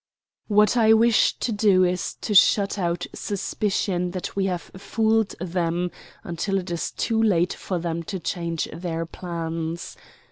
[0.47, 5.91] What I wish to do is to shut out suspicion that we have fooled them
[6.23, 9.95] until it is too late for them to change their plans.